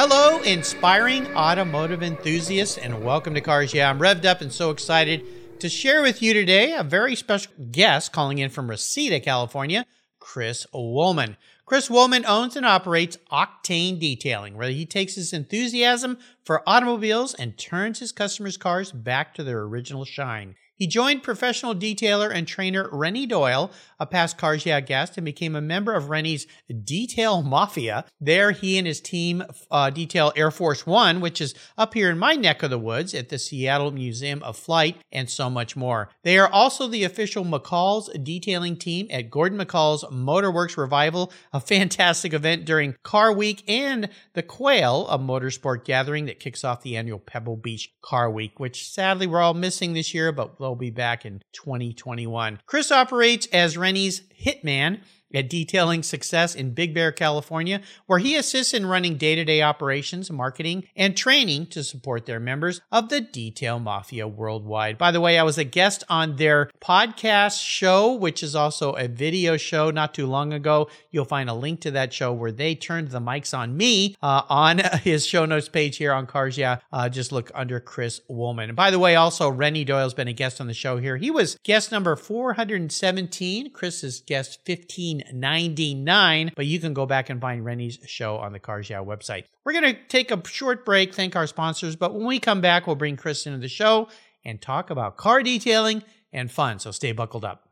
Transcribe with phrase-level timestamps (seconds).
[0.00, 3.90] Hello, inspiring automotive enthusiasts, and welcome to Cars Yeah.
[3.90, 5.24] I'm revved up and so excited
[5.58, 9.84] to share with you today a very special guest calling in from Reseda, California,
[10.20, 11.36] Chris Woolman.
[11.66, 17.58] Chris Woolman owns and operates Octane Detailing, where he takes his enthusiasm for automobiles and
[17.58, 20.54] turns his customers' cars back to their original shine.
[20.76, 25.60] He joined professional detailer and trainer Rennie Doyle, a past Cars guest, and became a
[25.60, 26.46] member of Rennie's
[26.84, 28.04] Detail Mafia.
[28.20, 32.18] There, he and his team uh, detail Air Force One, which is up here in
[32.18, 36.10] my neck of the woods at the Seattle Museum of Flight, and so much more.
[36.22, 42.32] They are also the official McCall's detailing team at Gordon McCall's Motorworks Revival, a fantastic
[42.32, 47.18] event during Car Week and the Quail, a motorsport gathering that kicks off the annual
[47.18, 51.24] Pebble Beach Car Week, which sadly we're all missing this year, but they'll be back
[51.24, 52.60] in 2021.
[52.66, 55.00] Chris operates as Hitman
[55.34, 59.62] at detailing success in Big Bear, California, where he assists in running day to day
[59.62, 64.98] operations, marketing, and training to support their members of the Detail Mafia worldwide.
[64.98, 69.08] By the way, I was a guest on their podcast show, which is also a
[69.08, 70.88] video show not too long ago.
[71.10, 74.42] You'll find a link to that show where they turned the mics on me uh,
[74.48, 76.78] on his show notes page here on Cars Yeah.
[76.92, 78.70] Uh, just look under Chris Woolman.
[78.70, 81.16] And by the way, also, Rennie Doyle's been a guest on the show here.
[81.16, 83.70] He was guest number 417.
[83.72, 85.17] Chris is guest 15.
[85.32, 89.44] 99, but you can go back and find Rennie's show on the Cars Yeah website.
[89.64, 92.86] We're going to take a short break, thank our sponsors, but when we come back,
[92.86, 94.08] we'll bring Chris into the show
[94.44, 96.02] and talk about car detailing
[96.32, 96.78] and fun.
[96.78, 97.68] So stay buckled up.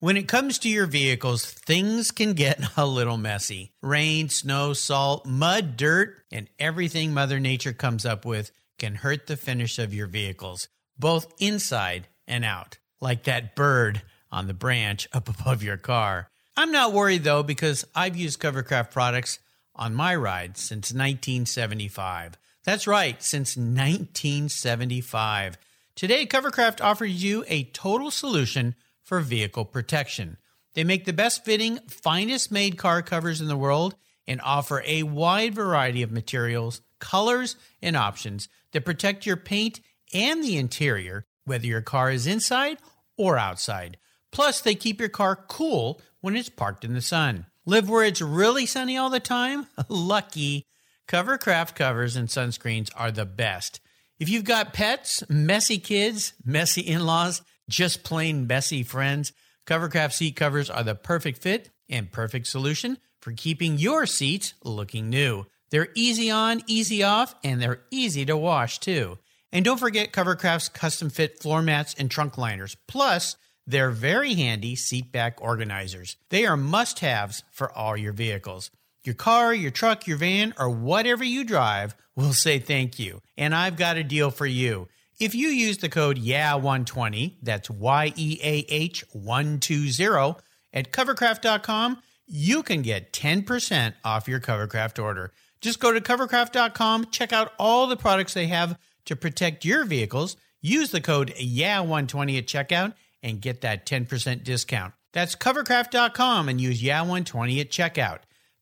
[0.00, 3.72] When it comes to your vehicles, things can get a little messy.
[3.82, 9.36] Rain, snow, salt, mud, dirt, and everything Mother Nature comes up with can hurt the
[9.36, 15.28] finish of your vehicles, both inside and out, like that bird on the branch up
[15.40, 16.30] above your car.
[16.58, 19.38] I'm not worried though because I've used Covercraft products
[19.76, 22.36] on my ride since 1975.
[22.64, 25.56] That's right, since 1975.
[25.94, 28.74] Today, Covercraft offers you a total solution
[29.04, 30.36] for vehicle protection.
[30.74, 33.94] They make the best fitting, finest made car covers in the world
[34.26, 39.78] and offer a wide variety of materials, colors, and options that protect your paint
[40.12, 42.78] and the interior, whether your car is inside
[43.16, 43.96] or outside.
[44.32, 47.46] Plus, they keep your car cool when it's parked in the sun.
[47.66, 49.66] Live where it's really sunny all the time?
[49.88, 50.64] Lucky.
[51.06, 53.80] Covercraft covers and sunscreens are the best.
[54.18, 59.32] If you've got pets, messy kids, messy in laws, just plain messy friends,
[59.66, 65.10] Covercraft seat covers are the perfect fit and perfect solution for keeping your seats looking
[65.10, 65.44] new.
[65.70, 69.18] They're easy on, easy off, and they're easy to wash too.
[69.52, 72.76] And don't forget Covercraft's custom fit floor mats and trunk liners.
[72.86, 73.36] Plus,
[73.68, 76.16] they're very handy seatback organizers.
[76.30, 78.70] They are must haves for all your vehicles.
[79.04, 83.20] Your car, your truck, your van, or whatever you drive will say thank you.
[83.36, 84.88] And I've got a deal for you.
[85.20, 90.36] If you use the code YEAH120, that's Y E A H 120,
[90.72, 95.32] at covercraft.com, you can get 10% off your Covercraft order.
[95.60, 100.36] Just go to covercraft.com, check out all the products they have to protect your vehicles,
[100.62, 104.94] use the code YEAH120 at checkout, and get that 10% discount.
[105.12, 108.20] That's covercraft.com and use YEAH120 at checkout.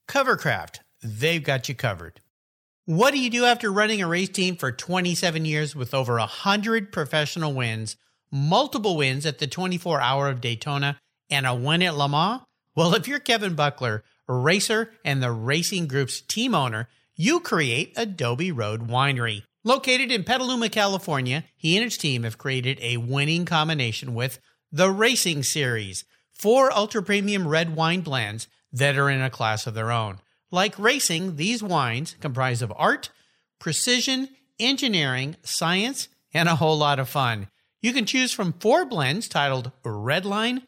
[0.08, 2.20] Covercraft, they've got you covered.
[2.84, 6.92] What do you do after running a race team for 27 years with over 100
[6.92, 7.96] professional wins,
[8.30, 12.42] multiple wins at the 24 hour of Daytona, and a win at Le Mans?
[12.76, 18.52] Well, if you're Kevin Buckler, racer and the Racers Group's team owner, you create Adobe
[18.52, 19.42] Road Winery.
[19.66, 24.38] Located in Petaluma, California, he and his team have created a winning combination with
[24.70, 29.74] the Racing Series, four ultra premium red wine blends that are in a class of
[29.74, 30.20] their own.
[30.52, 33.10] Like racing, these wines comprise of art,
[33.58, 34.28] precision,
[34.60, 37.48] engineering, science, and a whole lot of fun.
[37.82, 40.62] You can choose from four blends titled Redline,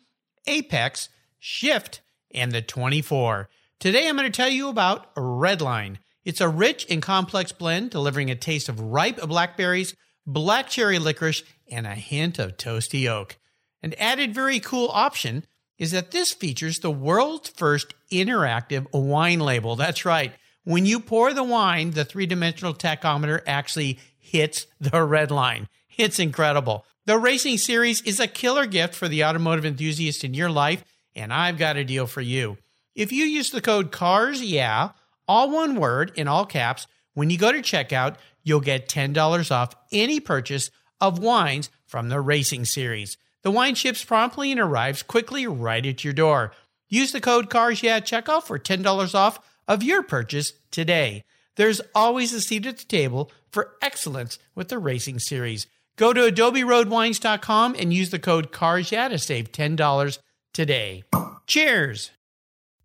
[0.49, 1.09] Apex,
[1.39, 2.01] Shift,
[2.33, 3.49] and the 24.
[3.79, 5.99] Today I'm going to tell you about Redline.
[6.29, 9.95] It's a rich and complex blend delivering a taste of ripe blackberries,
[10.27, 13.39] black cherry licorice, and a hint of toasty oak.
[13.83, 15.47] An added very cool option
[15.79, 19.75] is that this features the world's first interactive wine label.
[19.75, 20.35] That's right.
[20.65, 25.67] When you pour the wine, the three dimensional tachometer actually hits the red line.
[25.97, 26.85] It's incredible.
[27.07, 30.85] The Racing Series is a killer gift for the automotive enthusiast in your life,
[31.17, 32.59] and I've got a deal for you.
[32.95, 34.91] If you use the code CARS, yeah,
[35.29, 39.77] all one word in all caps, when you go to checkout, you'll get $10 off
[39.93, 40.71] any purchase
[41.01, 43.17] of wines from the Racing Series.
[43.43, 46.53] The wine ships promptly and arrives quickly right at your door.
[46.89, 51.25] Use the code CARS, yeah, at checkout for $10 off of your purchase today.
[51.57, 55.67] There's always a seat at the table for excellence with the Racing Series.
[55.97, 60.19] Go to adoberoadwines.com and use the code CARSYA to save $10
[60.53, 61.03] today.
[61.47, 62.13] Cheers!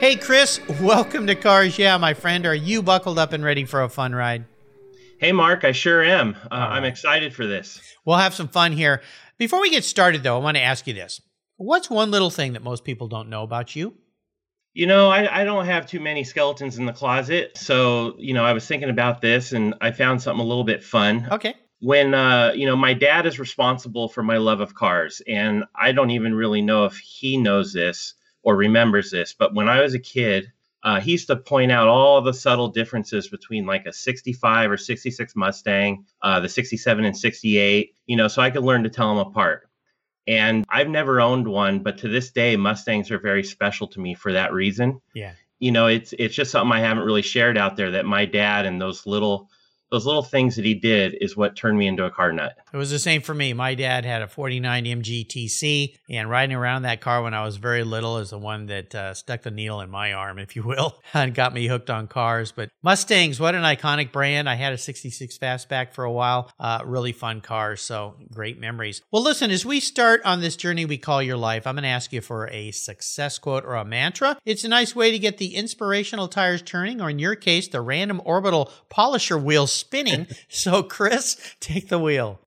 [0.00, 2.46] Hey, Chris, welcome to Cars Yeah, my friend.
[2.46, 4.46] Are you buckled up and ready for a fun ride?
[5.20, 6.36] Hey, Mark, I sure am.
[6.50, 6.54] Uh.
[6.54, 7.82] I'm excited for this.
[8.06, 9.02] We'll have some fun here.
[9.36, 11.20] Before we get started, though, I want to ask you this
[11.58, 13.92] What's one little thing that most people don't know about you?
[14.74, 17.56] You know, I, I don't have too many skeletons in the closet.
[17.56, 20.84] So, you know, I was thinking about this and I found something a little bit
[20.84, 21.26] fun.
[21.30, 21.54] Okay.
[21.80, 25.22] When, uh, you know, my dad is responsible for my love of cars.
[25.26, 29.32] And I don't even really know if he knows this or remembers this.
[29.32, 32.68] But when I was a kid, uh, he used to point out all the subtle
[32.68, 38.28] differences between like a 65 or 66 Mustang, uh, the 67 and 68, you know,
[38.28, 39.67] so I could learn to tell them apart.
[40.28, 44.14] And I've never owned one, but to this day, Mustangs are very special to me
[44.14, 45.00] for that reason.
[45.14, 45.32] Yeah.
[45.58, 48.66] You know, it's it's just something I haven't really shared out there that my dad
[48.66, 49.48] and those little
[49.90, 52.56] those little things that he did is what turned me into a car nut.
[52.72, 53.52] It was the same for me.
[53.54, 57.84] My dad had a 49 MGTC, and riding around that car when I was very
[57.84, 61.00] little is the one that uh, stuck the needle in my arm, if you will,
[61.14, 62.52] and got me hooked on cars.
[62.52, 64.48] But Mustangs, what an iconic brand.
[64.48, 66.50] I had a 66 Fastback for a while.
[66.58, 69.02] Uh, really fun cars, so great memories.
[69.10, 71.88] Well, listen, as we start on this journey we call your life, I'm going to
[71.88, 74.38] ask you for a success quote or a mantra.
[74.44, 77.80] It's a nice way to get the inspirational tires turning, or in your case, the
[77.80, 80.26] random orbital polisher wheels spinning.
[80.48, 82.40] so, Chris, take the wheel.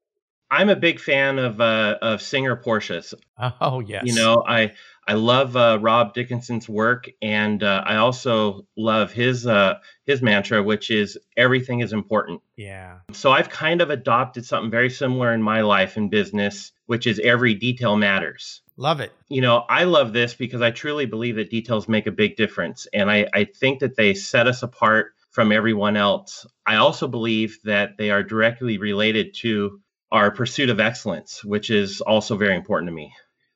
[0.51, 3.13] I'm a big fan of uh, of Singer Porsches.
[3.61, 4.03] Oh yes.
[4.05, 4.73] You know, I
[5.07, 9.75] I love uh, Rob Dickinson's work, and uh, I also love his uh,
[10.05, 12.41] his mantra, which is everything is important.
[12.57, 12.99] Yeah.
[13.13, 17.19] So I've kind of adopted something very similar in my life and business, which is
[17.19, 18.61] every detail matters.
[18.75, 19.11] Love it.
[19.29, 22.87] You know, I love this because I truly believe that details make a big difference,
[22.93, 26.45] and I I think that they set us apart from everyone else.
[26.65, 29.79] I also believe that they are directly related to
[30.11, 33.13] our pursuit of excellence, which is also very important to me.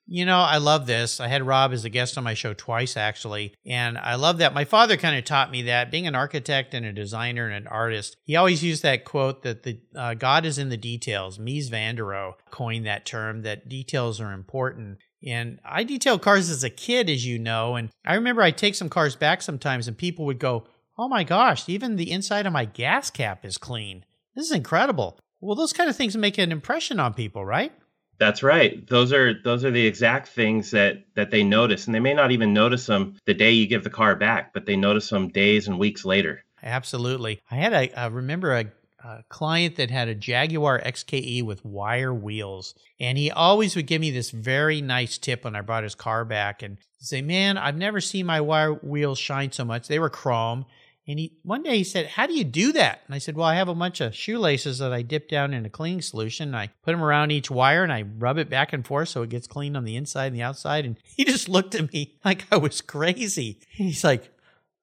[0.07, 1.19] You know, I love this.
[1.19, 3.55] I had Rob as a guest on my show twice, actually.
[3.65, 4.53] And I love that.
[4.53, 7.67] My father kind of taught me that being an architect and a designer and an
[7.67, 11.39] artist, he always used that quote that the uh, God is in the details.
[11.39, 14.99] Mies van der Rohe coined that term that details are important.
[15.25, 17.75] And I detailed cars as a kid, as you know.
[17.75, 21.23] And I remember I'd take some cars back sometimes and people would go, Oh my
[21.23, 24.05] gosh, even the inside of my gas cap is clean.
[24.35, 25.19] This is incredible.
[25.41, 27.73] Well, those kind of things make an impression on people, right?
[28.17, 28.87] That's right.
[28.87, 32.31] Those are those are the exact things that that they notice, and they may not
[32.31, 35.67] even notice them the day you give the car back, but they notice them days
[35.67, 36.43] and weeks later.
[36.63, 37.41] Absolutely.
[37.51, 38.65] I had a I remember a,
[39.03, 43.99] a client that had a Jaguar XKE with wire wheels, and he always would give
[43.99, 47.77] me this very nice tip when I brought his car back, and say, "Man, I've
[47.77, 49.89] never seen my wire wheels shine so much.
[49.89, 50.65] They were chrome."
[51.07, 53.47] And he one day he said, "How do you do that?" And I said, "Well,
[53.47, 56.49] I have a bunch of shoelaces that I dip down in a cleaning solution.
[56.49, 59.21] And I put them around each wire and I rub it back and forth so
[59.21, 62.15] it gets clean on the inside and the outside." And he just looked at me
[62.25, 63.59] like I was crazy.
[63.77, 64.29] And he's like,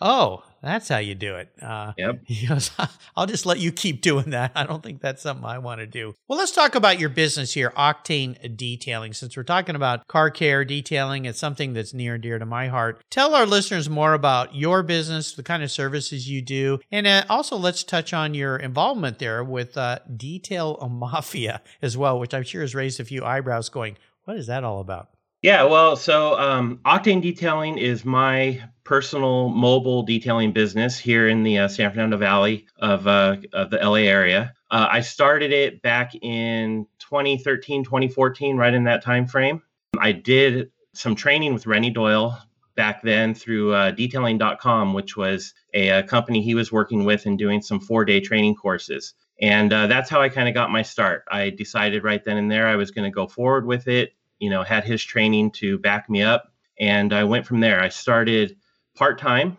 [0.00, 1.50] "Oh, that's how you do it.
[1.61, 2.21] Uh, yep.
[2.26, 2.71] He goes,
[3.16, 4.52] I'll just let you keep doing that.
[4.57, 6.14] I don't think that's something I want to do.
[6.28, 9.12] Well, let's talk about your business here, Octane Detailing.
[9.12, 12.69] Since we're talking about car care detailing, it's something that's near and dear to my
[12.69, 13.02] heart.
[13.11, 17.25] Tell our listeners more about your business, the kind of services you do, and uh,
[17.28, 22.45] also let's touch on your involvement there with uh, Detail Mafia as well, which I'm
[22.45, 25.09] sure has raised a few eyebrows going, what is that all about?
[25.43, 31.59] Yeah, well, so um, Octane Detailing is my personal mobile detailing business here in the
[31.59, 34.55] uh, San Fernando Valley of, uh, of the LA area.
[34.71, 39.61] Uh, I started it back in 2013, 2014, right in that time frame.
[39.99, 42.39] I did some training with Rennie Doyle
[42.77, 47.37] back then through uh, detailing.com, which was a, a, company he was working with and
[47.37, 49.15] doing some four day training courses.
[49.41, 51.25] And uh, that's how I kind of got my start.
[51.33, 54.51] I decided right then and there I was going to go forward with it you
[54.51, 56.53] know, had his training to back me up.
[56.81, 57.81] And I went from there.
[57.81, 58.57] I started
[58.97, 59.57] part time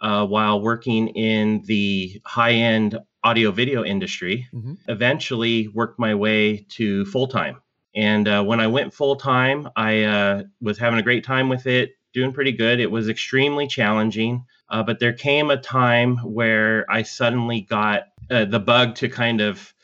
[0.00, 4.46] uh, while working in the high end audio video industry.
[4.54, 4.74] Mm-hmm.
[4.86, 7.60] Eventually, worked my way to full time.
[7.96, 11.66] And uh, when I went full time, I uh, was having a great time with
[11.66, 12.78] it, doing pretty good.
[12.78, 18.44] It was extremely challenging, uh, but there came a time where I suddenly got uh,
[18.44, 19.74] the bug to kind of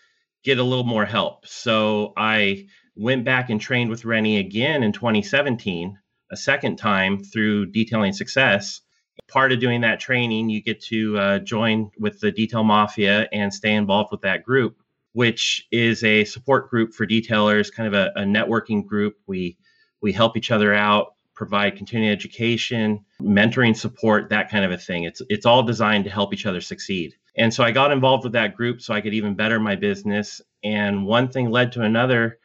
[0.45, 1.47] get a little more help.
[1.47, 5.96] So I went back and trained with Rennie again in 2017,
[6.32, 8.80] a second time through Detailing Success.
[9.28, 13.54] Part of doing that training, you get to uh, join with the Detail Mafia and
[13.54, 14.76] stay involved with that group,
[15.12, 19.16] which is a support group for detailers, kind of a, a networking group.
[19.26, 19.56] We
[20.00, 25.04] we help each other out, provide continuing education, mentoring support, that kind of a thing.
[25.04, 27.14] It's it's all designed to help each other succeed.
[27.36, 30.40] And so I got involved with that group so I could even better my business.
[30.64, 32.38] And one thing led to another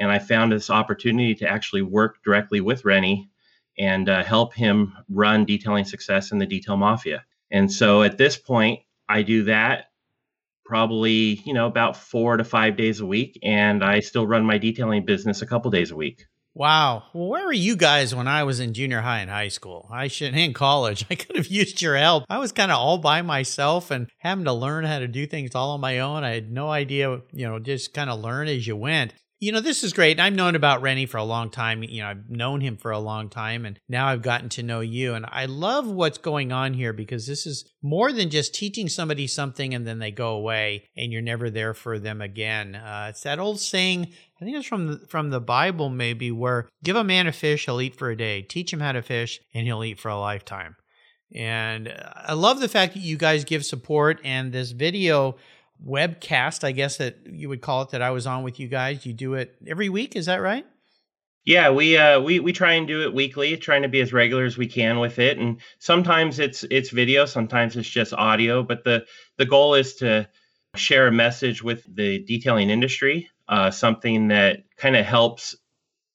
[0.00, 3.30] and I found this opportunity to actually work directly with Rennie
[3.78, 7.24] and uh, help him run detailing success in the detail mafia.
[7.50, 9.86] And so at this point, I do that
[10.70, 14.56] probably you know about four to five days a week, and I still run my
[14.56, 16.26] detailing business a couple days a week.
[16.54, 17.04] Wow.
[17.12, 19.88] Well, where were you guys when I was in junior high and high school?
[19.90, 21.04] I should in college.
[21.10, 22.24] I could have used your help.
[22.28, 25.54] I was kind of all by myself and having to learn how to do things
[25.54, 26.22] all on my own.
[26.22, 29.14] I had no idea, you know, just kind of learn as you went.
[29.42, 30.20] You know, this is great.
[30.20, 31.82] I've known about Rennie for a long time.
[31.82, 34.80] You know, I've known him for a long time, and now I've gotten to know
[34.80, 35.14] you.
[35.14, 39.26] And I love what's going on here because this is more than just teaching somebody
[39.26, 42.74] something and then they go away and you're never there for them again.
[42.74, 44.12] Uh, it's that old saying.
[44.42, 47.64] I think it's from the, from the Bible, maybe, where give a man a fish,
[47.64, 48.42] he'll eat for a day.
[48.42, 50.76] Teach him how to fish, and he'll eat for a lifetime.
[51.34, 55.36] And I love the fact that you guys give support and this video
[55.86, 59.06] webcast, I guess that you would call it, that I was on with you guys.
[59.06, 60.66] You do it every week, is that right?
[61.44, 64.44] Yeah, we uh, we we try and do it weekly, trying to be as regular
[64.44, 65.38] as we can with it.
[65.38, 68.62] And sometimes it's it's video, sometimes it's just audio.
[68.62, 69.06] But the
[69.38, 70.28] the goal is to
[70.76, 75.56] share a message with the detailing industry, uh, something that kind of helps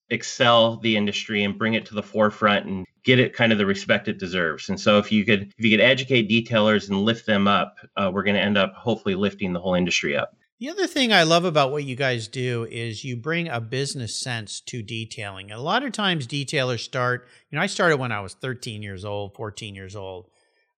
[0.10, 3.65] excel the industry and bring it to the forefront and get it kind of the
[3.65, 4.67] respect it deserves.
[4.67, 8.12] And so if you could if you could educate detailers and lift them up, uh,
[8.13, 10.35] we're going to end up hopefully lifting the whole industry up.
[10.59, 14.15] The other thing I love about what you guys do is you bring a business
[14.15, 15.51] sense to detailing.
[15.51, 19.03] A lot of times detailers start, you know, I started when I was 13 years
[19.03, 20.29] old, 14 years old.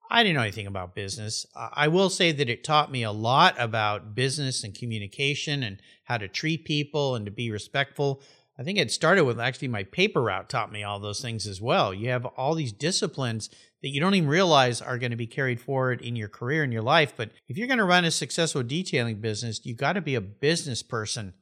[0.09, 1.45] I didn't know anything about business.
[1.55, 6.17] I will say that it taught me a lot about business and communication and how
[6.17, 8.21] to treat people and to be respectful.
[8.59, 11.61] I think it started with actually my paper route taught me all those things as
[11.61, 11.93] well.
[11.93, 13.49] You have all these disciplines
[13.83, 16.71] that you don't even realize are going to be carried forward in your career in
[16.71, 17.13] your life.
[17.15, 20.21] But if you're going to run a successful detailing business, you got to be a
[20.21, 21.33] business person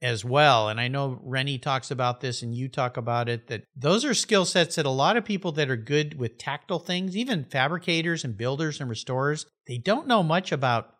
[0.00, 0.68] as well.
[0.68, 4.14] And I know Rennie talks about this and you talk about it that those are
[4.14, 8.22] skill sets that a lot of people that are good with tactile things, even fabricators
[8.22, 10.93] and builders and restorers, they don't know much about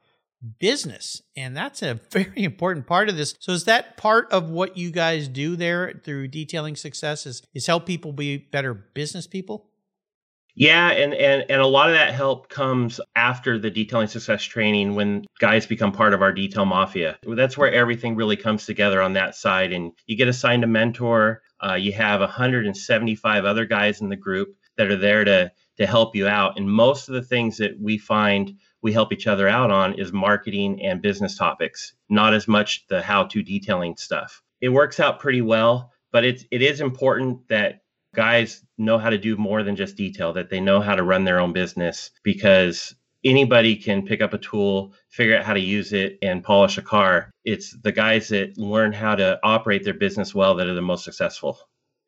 [0.58, 1.22] business.
[1.36, 3.34] And that's a very important part of this.
[3.40, 7.66] So is that part of what you guys do there through detailing success is, is
[7.66, 9.70] help people be better business people?
[10.56, 14.94] Yeah, and, and and a lot of that help comes after the detailing success training
[14.94, 17.18] when guys become part of our detail mafia.
[17.26, 21.42] That's where everything really comes together on that side, and you get assigned a mentor.
[21.60, 26.14] Uh, you have 175 other guys in the group that are there to to help
[26.14, 29.70] you out, and most of the things that we find we help each other out
[29.70, 34.42] on is marketing and business topics, not as much the how to detailing stuff.
[34.60, 37.80] It works out pretty well, but it's it is important that
[38.14, 41.24] guys know how to do more than just detail, that they know how to run
[41.24, 45.94] their own business because anybody can pick up a tool, figure out how to use
[45.94, 47.30] it, and polish a car.
[47.42, 51.04] It's the guys that learn how to operate their business well that are the most
[51.04, 51.58] successful.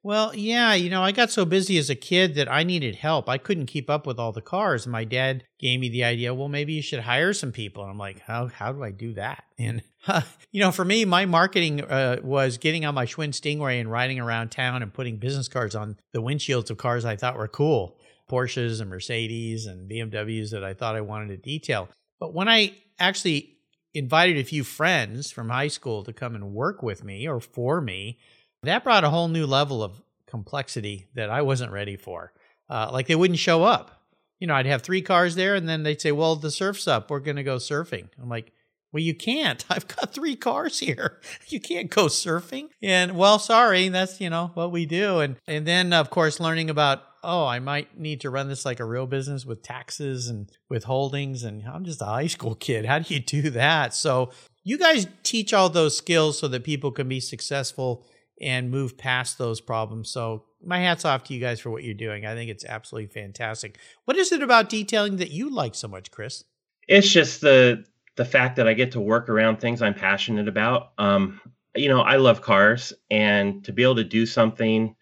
[0.06, 3.28] Well, yeah, you know, I got so busy as a kid that I needed help.
[3.28, 4.86] I couldn't keep up with all the cars.
[4.86, 7.82] My dad gave me the idea, well, maybe you should hire some people.
[7.82, 9.42] And I'm like, how, how do I do that?
[9.58, 10.20] And, uh,
[10.52, 14.20] you know, for me, my marketing uh, was getting on my Schwinn Stingray and riding
[14.20, 17.98] around town and putting business cards on the windshields of cars I thought were cool
[18.30, 21.88] Porsches and Mercedes and BMWs that I thought I wanted to detail.
[22.20, 23.56] But when I actually
[23.92, 27.80] invited a few friends from high school to come and work with me or for
[27.80, 28.20] me,
[28.62, 32.32] that brought a whole new level of complexity that I wasn't ready for.
[32.68, 34.02] Uh, like they wouldn't show up.
[34.40, 37.10] You know, I'd have three cars there, and then they'd say, "Well, the surf's up.
[37.10, 38.52] We're going to go surfing." I'm like,
[38.92, 39.64] "Well, you can't.
[39.70, 41.20] I've got three cars here.
[41.48, 45.20] You can't go surfing." And well, sorry, that's you know what we do.
[45.20, 48.78] And and then of course learning about oh, I might need to run this like
[48.78, 52.84] a real business with taxes and withholdings, and I'm just a high school kid.
[52.84, 53.94] How do you do that?
[53.94, 54.30] So
[54.62, 58.06] you guys teach all those skills so that people can be successful
[58.40, 60.10] and move past those problems.
[60.10, 62.26] So my hat's off to you guys for what you're doing.
[62.26, 63.78] I think it's absolutely fantastic.
[64.04, 66.44] What is it about detailing that you like so much, Chris?
[66.88, 67.84] It's just the
[68.16, 70.92] the fact that I get to work around things I'm passionate about.
[70.96, 71.40] Um,
[71.74, 74.96] you know, I love cars, and to be able to do something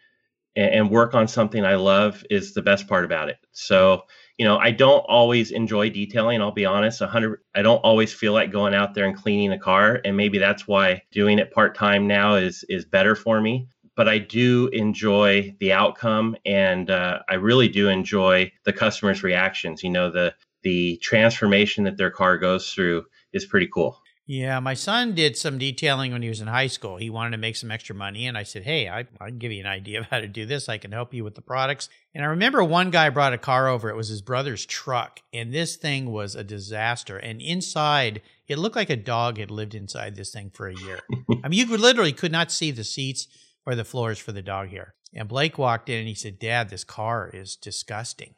[0.56, 3.38] and, and work on something I love is the best part about it.
[3.52, 4.02] So
[4.38, 6.40] you know, I don't always enjoy detailing.
[6.40, 7.00] I'll be honest.
[7.00, 10.16] A hundred, I don't always feel like going out there and cleaning a car, and
[10.16, 13.68] maybe that's why doing it part time now is is better for me.
[13.96, 19.84] But I do enjoy the outcome, and uh, I really do enjoy the customers' reactions.
[19.84, 24.00] You know, the the transformation that their car goes through is pretty cool.
[24.26, 26.96] Yeah, my son did some detailing when he was in high school.
[26.96, 29.52] He wanted to make some extra money, and I said, Hey, I, I can give
[29.52, 30.68] you an idea of how to do this.
[30.68, 31.90] I can help you with the products.
[32.14, 33.90] And I remember one guy brought a car over.
[33.90, 37.18] It was his brother's truck, and this thing was a disaster.
[37.18, 41.00] And inside, it looked like a dog had lived inside this thing for a year.
[41.44, 43.28] I mean, you literally could not see the seats
[43.66, 44.94] or the floors for the dog here.
[45.12, 48.34] And Blake walked in and he said, Dad, this car is disgusting.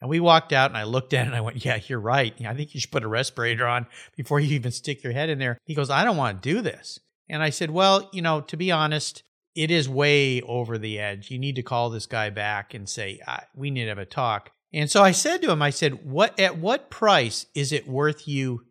[0.00, 2.34] And we walked out and I looked at it and I went, Yeah, you're right.
[2.46, 3.86] I think you should put a respirator on
[4.16, 5.58] before you even stick your head in there.
[5.64, 7.00] He goes, I don't want to do this.
[7.28, 9.22] And I said, Well, you know, to be honest,
[9.54, 11.30] it is way over the edge.
[11.30, 13.20] You need to call this guy back and say,
[13.54, 14.50] We need to have a talk.
[14.72, 18.28] And so I said to him, I said, What at what price is it worth
[18.28, 18.64] you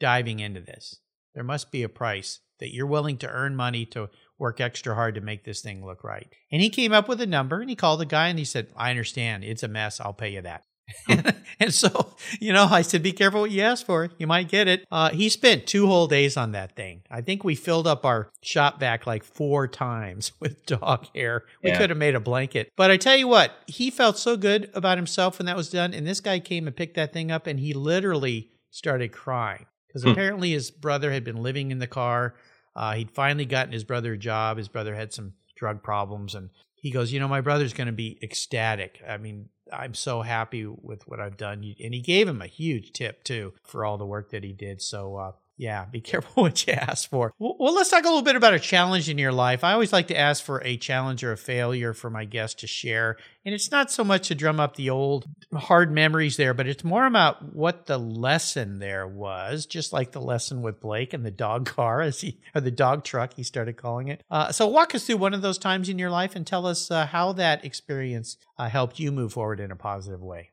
[0.00, 1.00] diving into this?
[1.34, 5.14] There must be a price that you're willing to earn money to work extra hard
[5.14, 6.26] to make this thing look right.
[6.50, 8.68] And he came up with a number and he called the guy and he said,
[8.76, 9.44] I understand.
[9.44, 10.00] It's a mess.
[10.00, 10.64] I'll pay you that.
[11.60, 14.10] and so, you know, I said, be careful what you ask for.
[14.18, 14.84] You might get it.
[14.90, 17.02] Uh, he spent two whole days on that thing.
[17.10, 21.44] I think we filled up our shop vac like four times with dog hair.
[21.62, 21.78] We yeah.
[21.78, 22.70] could have made a blanket.
[22.76, 25.94] But I tell you what, he felt so good about himself when that was done.
[25.94, 30.04] And this guy came and picked that thing up and he literally started crying because
[30.04, 30.10] hmm.
[30.10, 32.34] apparently his brother had been living in the car
[32.74, 34.56] uh, he'd finally gotten his brother a job.
[34.56, 37.92] His brother had some drug problems, and he goes, "You know, my brother's going to
[37.92, 39.02] be ecstatic.
[39.06, 42.92] I mean, I'm so happy with what I've done." And he gave him a huge
[42.92, 44.82] tip too for all the work that he did.
[44.82, 47.32] So uh, yeah, be careful what you ask for.
[47.38, 49.64] Well, let's talk a little bit about a challenge in your life.
[49.64, 52.66] I always like to ask for a challenge or a failure for my guests to
[52.66, 53.16] share.
[53.44, 56.84] And it's not so much to drum up the old hard memories there, but it's
[56.84, 61.30] more about what the lesson there was, just like the lesson with Blake and the
[61.30, 64.22] dog car, as he, or the dog truck, he started calling it.
[64.30, 66.90] Uh, so walk us through one of those times in your life and tell us
[66.90, 70.50] uh, how that experience uh, helped you move forward in a positive way.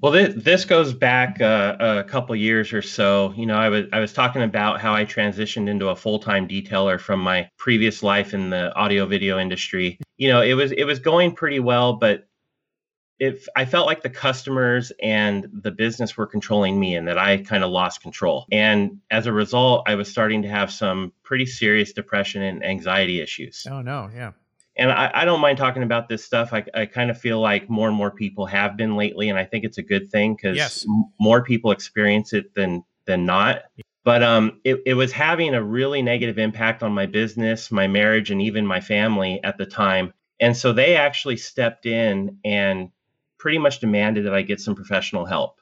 [0.00, 3.32] Well, this, this goes back uh, a couple years or so.
[3.36, 6.48] You know, I was I was talking about how I transitioned into a full time
[6.48, 9.98] detailer from my previous life in the audio video industry.
[10.16, 12.28] You know, it was it was going pretty well, but
[13.20, 17.38] if I felt like the customers and the business were controlling me, and that I
[17.38, 18.46] kind of lost control.
[18.50, 23.20] And as a result, I was starting to have some pretty serious depression and anxiety
[23.20, 23.66] issues.
[23.70, 24.32] Oh no, yeah
[24.76, 26.52] and I, I, don't mind talking about this stuff.
[26.52, 29.44] I, I kind of feel like more and more people have been lately, and I
[29.44, 30.84] think it's a good thing because yes.
[30.88, 33.62] m- more people experience it than than not.
[34.04, 38.30] But um, it, it was having a really negative impact on my business, my marriage,
[38.30, 40.12] and even my family at the time.
[40.40, 42.90] And so they actually stepped in and
[43.38, 45.58] pretty much demanded that I get some professional help.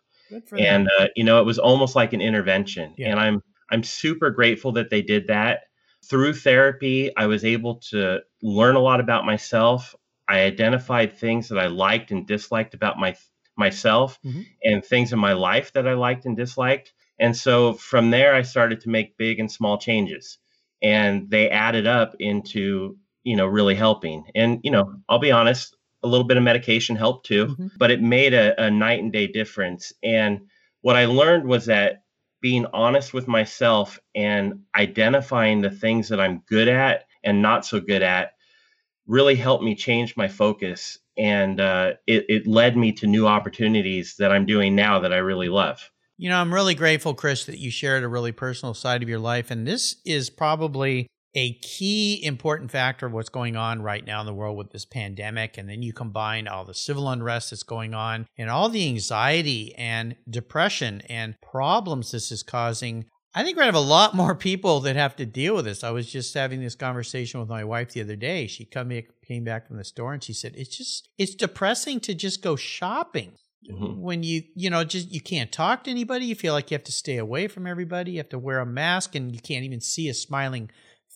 [0.59, 2.95] and uh, you know, it was almost like an intervention.
[2.97, 3.11] Yeah.
[3.11, 5.65] And I'm I'm super grateful that they did that
[6.05, 9.95] through therapy, I was able to learn a lot about myself.
[10.29, 13.17] I identified things that I liked and disliked about my
[13.57, 14.43] myself mm-hmm.
[14.65, 16.95] and things in my life that I liked and disliked.
[17.19, 20.39] And so from there I started to make big and small changes.
[20.83, 24.25] And they added up into, you know, really helping.
[24.35, 27.67] And, you know, I'll be honest, a little bit of medication helped too, mm-hmm.
[27.79, 29.93] but it made a, a night and day difference.
[30.03, 30.49] And
[30.81, 32.03] what I learned was that
[32.43, 37.81] being honest with myself and identifying the things that I'm good at and not so
[37.81, 38.33] good at
[39.07, 44.17] really helped me change my focus and uh, it, it led me to new opportunities
[44.19, 45.91] that I'm doing now that I really love.
[46.19, 49.19] You know, I'm really grateful, Chris, that you shared a really personal side of your
[49.19, 49.51] life.
[49.51, 54.27] And this is probably a key important factor of what's going on right now in
[54.27, 55.57] the world with this pandemic.
[55.57, 59.75] And then you combine all the civil unrest that's going on and all the anxiety
[59.77, 63.07] and depression and problems this is causing.
[63.35, 65.65] I think we're going to have a lot more people that have to deal with
[65.65, 65.83] this.
[65.83, 68.47] I was just having this conversation with my wife the other day.
[68.47, 68.93] She come,
[69.27, 72.57] came back from the store and she said, it's just, it's depressing to just go
[72.57, 73.33] shopping.
[73.71, 74.01] Mm-hmm.
[74.01, 76.85] When you, you know, just you can't talk to anybody, you feel like you have
[76.85, 79.81] to stay away from everybody, you have to wear a mask, and you can't even
[79.81, 80.69] see a smiling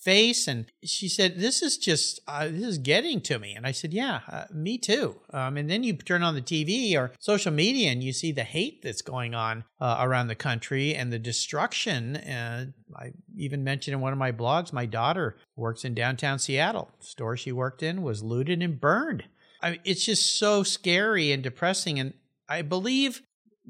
[0.07, 3.55] face and she said this is just uh, this is getting to me.
[3.57, 5.17] And i said yeah uh, me too.
[5.33, 8.45] Um, and then you turn on the tv or social media and you see the
[8.45, 12.67] hate that's going on uh, around the country and the destruction uh,
[12.97, 16.89] i even mentioned in one of my blogs my daughter works in downtown seattle.
[17.01, 19.25] The store she worked in was looted and burned.
[19.61, 22.15] I mean, it's just so scary and depressing and
[22.49, 23.23] i believe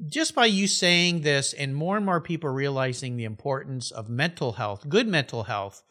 [0.05, 4.53] just by you saying this and more and more people realizing the importance of mental
[4.53, 5.81] health, good mental health,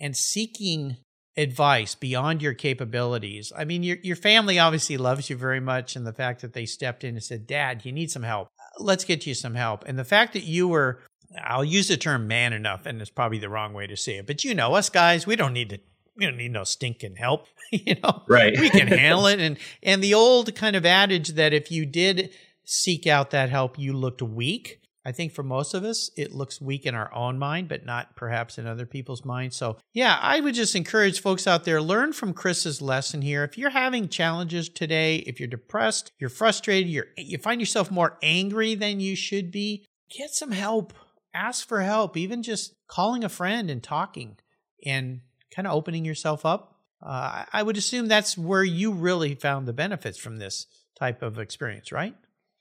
[0.00, 0.96] and seeking
[1.36, 3.52] advice beyond your capabilities.
[3.56, 6.66] I mean, your your family obviously loves you very much, and the fact that they
[6.66, 8.48] stepped in and said, "Dad, you need some help.
[8.78, 11.00] Let's get you some help," and the fact that you were
[11.42, 14.26] I'll use the term man enough, and it's probably the wrong way to say it,
[14.26, 15.80] but you know, us guys, we don't need to
[16.16, 17.46] we don't need no stinking help.
[17.72, 18.58] you know, right?
[18.58, 19.40] we can handle it.
[19.40, 22.30] And and the old kind of adage that if you did
[22.64, 24.80] seek out that help, you looked weak.
[25.04, 28.16] I think for most of us, it looks weak in our own mind, but not
[28.16, 29.56] perhaps in other people's minds.
[29.56, 33.44] So, yeah, I would just encourage folks out there learn from Chris's lesson here.
[33.44, 38.16] If you're having challenges today, if you're depressed, you're frustrated, you're, you find yourself more
[38.22, 40.94] angry than you should be, get some help.
[41.34, 44.36] Ask for help, even just calling a friend and talking
[44.86, 45.20] and
[45.54, 46.76] kind of opening yourself up.
[47.04, 50.66] Uh, I would assume that's where you really found the benefits from this
[50.98, 52.14] type of experience, right?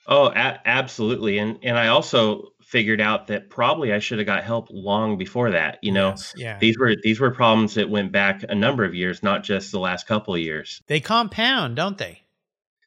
[0.07, 1.37] Oh, a- absolutely.
[1.37, 5.51] And and I also figured out that probably I should have got help long before
[5.51, 5.79] that.
[5.81, 6.59] You know, yes, yeah.
[6.59, 9.79] these were these were problems that went back a number of years, not just the
[9.79, 10.81] last couple of years.
[10.87, 12.23] They compound, don't they?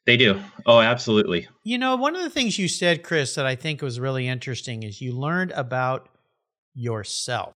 [0.05, 0.41] They do.
[0.65, 1.47] Oh, absolutely.
[1.63, 4.83] You know, one of the things you said, Chris, that I think was really interesting
[4.83, 6.07] is you learned about
[6.73, 7.53] yourself.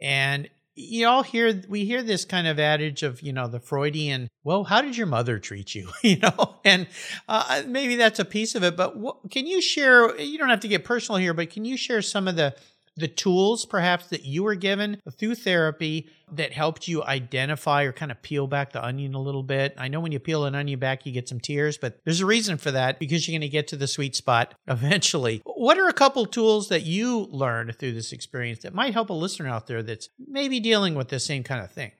[0.00, 4.28] And you all hear we hear this kind of adage of you know the freudian
[4.44, 5.90] well how did your mother treat you?
[6.02, 6.56] You know?
[6.64, 6.86] And
[7.28, 8.94] uh, maybe that's a piece of it but
[9.30, 12.28] can you share you don't have to get personal here but can you share some
[12.28, 12.54] of the
[12.96, 18.10] the tools perhaps that you were given through therapy that helped you identify or kind
[18.10, 19.74] of peel back the onion a little bit.
[19.78, 22.26] I know when you peel an onion back, you get some tears, but there's a
[22.26, 25.42] reason for that because you're going to get to the sweet spot eventually.
[25.44, 29.14] What are a couple tools that you learned through this experience that might help a
[29.14, 31.92] listener out there that's maybe dealing with the same kind of thing?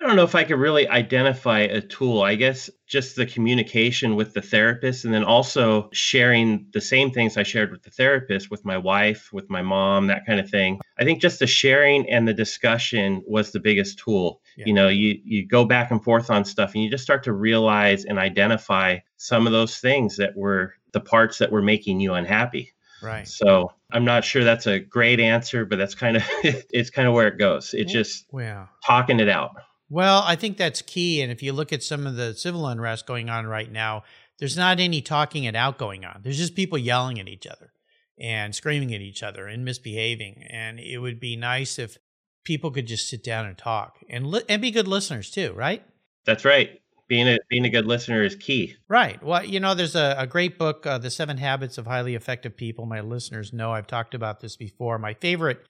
[0.00, 2.22] I don't know if I could really identify a tool.
[2.22, 7.36] I guess just the communication with the therapist and then also sharing the same things
[7.36, 10.80] I shared with the therapist with my wife, with my mom, that kind of thing.
[10.98, 14.40] I think just the sharing and the discussion was the biggest tool.
[14.56, 14.66] Yeah.
[14.66, 17.32] You know, you you go back and forth on stuff and you just start to
[17.32, 22.14] realize and identify some of those things that were the parts that were making you
[22.14, 22.72] unhappy.
[23.02, 23.26] Right.
[23.26, 27.14] So I'm not sure that's a great answer, but that's kind of it's kind of
[27.14, 27.74] where it goes.
[27.74, 28.68] It's just wow.
[28.84, 29.56] talking it out.
[29.90, 31.22] Well, I think that's key.
[31.22, 34.04] And if you look at some of the civil unrest going on right now,
[34.38, 36.20] there's not any talking it out going on.
[36.22, 37.72] There's just people yelling at each other
[38.18, 40.44] and screaming at each other and misbehaving.
[40.50, 41.98] And it would be nice if
[42.44, 45.82] people could just sit down and talk and li- and be good listeners too, right?
[46.24, 46.80] That's right.
[47.08, 48.74] Being a being a good listener is key.
[48.86, 49.22] Right.
[49.22, 52.56] Well, you know, there's a, a great book, uh, The Seven Habits of Highly Effective
[52.56, 52.84] People.
[52.84, 54.98] My listeners know I've talked about this before.
[54.98, 55.66] My favorite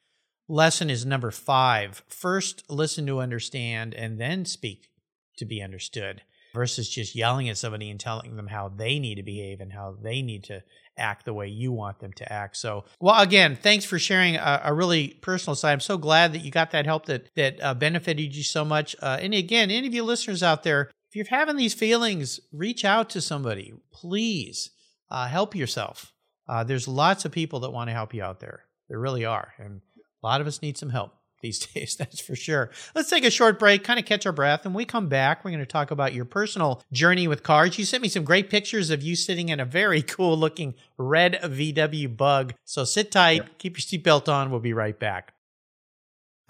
[0.48, 2.02] lesson is number five.
[2.08, 4.88] First, listen to understand and then speak
[5.36, 6.22] to be understood
[6.54, 9.96] versus just yelling at somebody and telling them how they need to behave and how
[10.02, 10.62] they need to
[10.96, 12.56] act the way you want them to act.
[12.56, 15.72] So, well, again, thanks for sharing a, a really personal side.
[15.72, 18.96] I'm so glad that you got that help that that uh, benefited you so much.
[19.00, 22.84] Uh, and again, any of you listeners out there, if you're having these feelings, reach
[22.84, 23.74] out to somebody.
[23.92, 24.70] Please
[25.10, 26.12] uh, help yourself.
[26.48, 28.64] Uh, there's lots of people that want to help you out there.
[28.88, 29.82] There really are, and
[30.22, 32.70] a lot of us need some help these days, that's for sure.
[32.94, 34.66] Let's take a short break, kind of catch our breath.
[34.66, 37.78] And we come back, we're going to talk about your personal journey with cars.
[37.78, 41.38] You sent me some great pictures of you sitting in a very cool looking red
[41.42, 42.54] VW bug.
[42.64, 44.50] So sit tight, keep your seatbelt on.
[44.50, 45.34] We'll be right back.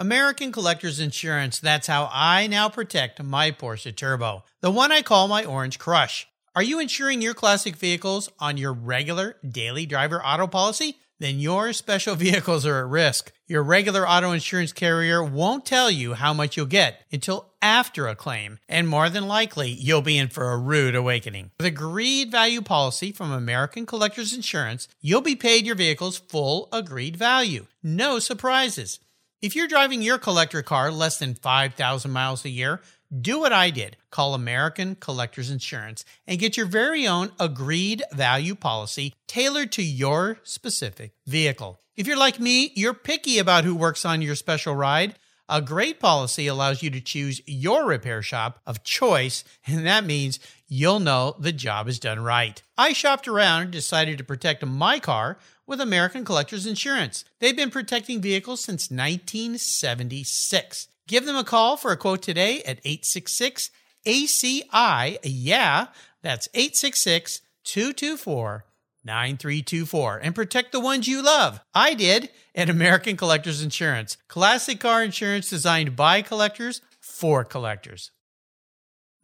[0.00, 5.26] American Collectors Insurance, that's how I now protect my Porsche Turbo, the one I call
[5.26, 6.28] my Orange Crush.
[6.54, 10.98] Are you insuring your classic vehicles on your regular daily driver auto policy?
[11.18, 13.32] Then your special vehicles are at risk.
[13.46, 18.14] Your regular auto insurance carrier won't tell you how much you'll get until after a
[18.14, 21.50] claim, and more than likely, you'll be in for a rude awakening.
[21.58, 26.68] With a agreed value policy from American Collectors Insurance, you'll be paid your vehicle's full
[26.72, 27.66] agreed value.
[27.82, 29.00] No surprises.
[29.40, 32.80] If you're driving your collector car less than 5,000 miles a year,
[33.16, 33.96] do what I did.
[34.10, 40.38] Call American Collectors Insurance and get your very own agreed value policy tailored to your
[40.42, 41.80] specific vehicle.
[41.96, 45.16] If you're like me, you're picky about who works on your special ride.
[45.48, 50.38] A great policy allows you to choose your repair shop of choice, and that means
[50.68, 52.62] you'll know the job is done right.
[52.76, 57.24] I shopped around and decided to protect my car with American Collectors Insurance.
[57.40, 60.88] They've been protecting vehicles since 1976.
[61.08, 63.70] Give them a call for a quote today at 866
[64.06, 65.18] ACI.
[65.24, 65.86] Yeah,
[66.22, 68.66] that's 866 224
[69.04, 71.60] 9324 and protect the ones you love.
[71.74, 74.18] I did at American Collectors Insurance.
[74.28, 78.10] Classic car insurance designed by collectors for collectors.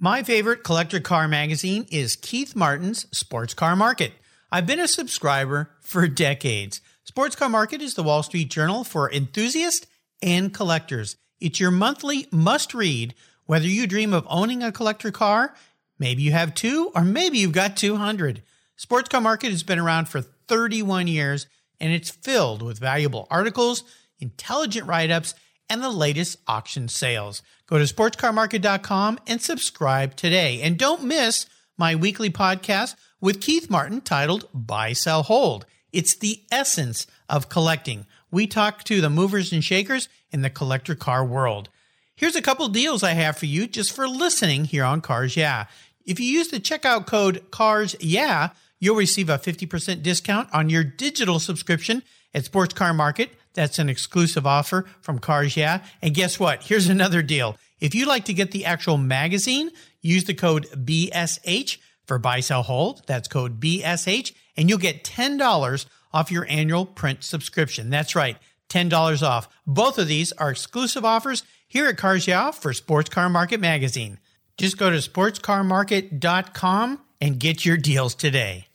[0.00, 4.12] My favorite collector car magazine is Keith Martin's Sports Car Market.
[4.50, 6.80] I've been a subscriber for decades.
[7.04, 9.86] Sports Car Market is the Wall Street Journal for enthusiasts
[10.22, 11.16] and collectors.
[11.40, 13.14] It's your monthly must read,
[13.46, 15.54] whether you dream of owning a collector car,
[15.98, 18.42] maybe you have two, or maybe you've got 200.
[18.76, 21.46] Sports Car Market has been around for 31 years
[21.80, 23.84] and it's filled with valuable articles,
[24.18, 25.34] intelligent write ups,
[25.68, 27.42] and the latest auction sales.
[27.66, 30.60] Go to sportscarmarket.com and subscribe today.
[30.62, 35.66] And don't miss my weekly podcast with Keith Martin titled Buy, Sell, Hold.
[35.92, 38.06] It's the essence of collecting.
[38.34, 41.68] We talk to the movers and shakers in the collector car world.
[42.16, 45.66] Here's a couple deals I have for you just for listening here on Cars Yeah.
[46.04, 48.48] If you use the checkout code CARS Yeah,
[48.80, 52.02] you'll receive a 50% discount on your digital subscription
[52.34, 53.30] at Sports Car Market.
[53.52, 55.84] That's an exclusive offer from Cars Yeah.
[56.02, 56.64] And guess what?
[56.64, 57.56] Here's another deal.
[57.78, 59.70] If you'd like to get the actual magazine,
[60.02, 63.06] use the code BSH for buy, sell, hold.
[63.06, 67.90] That's code BSH, and you'll get $10 off your annual print subscription.
[67.90, 68.38] That's right,
[68.70, 69.48] $10 off.
[69.66, 74.18] Both of these are exclusive offers here at Cars Yeah for Sports Car Market Magazine.
[74.56, 78.68] Just go to sportscarmarket.com and get your deals today.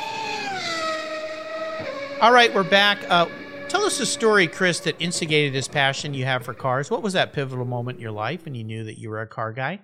[2.21, 2.97] All right, we're back.
[3.07, 3.27] Uh,
[3.67, 6.89] tell us a story, Chris, that instigated this passion you have for cars.
[6.89, 9.27] What was that pivotal moment in your life when you knew that you were a
[9.27, 9.79] car guy?